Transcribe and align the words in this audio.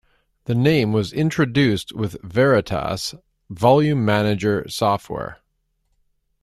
The 0.45 0.55
name 0.55 0.93
was 0.93 1.13
introduced 1.13 1.93
with 1.93 2.17
Veritas 2.23 3.13
Volume 3.51 4.03
Manager 4.03 4.67
software. 4.67 5.37